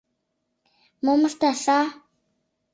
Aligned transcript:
Мом 1.05 1.21
ышташ, 1.29 1.59
а? 1.79 1.81